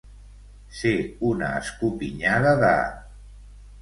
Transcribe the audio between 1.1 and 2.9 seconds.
una escopinyada de.